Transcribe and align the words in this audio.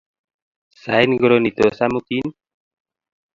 Sait 0.81 1.09
ngiro 1.11 1.37
netos 1.39 1.79
amutin? 1.85 2.27